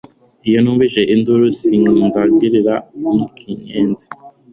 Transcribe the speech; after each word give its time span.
Iyo 0.47 0.59
numvise 0.61 0.99
induru 1.13 1.45
sinikandagira 1.57 2.75
nk'inkenzi 2.99 4.05